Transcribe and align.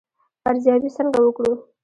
ارزیابي 0.49 0.89
څنګه 0.97 1.17
وکړو؟ 1.23 1.51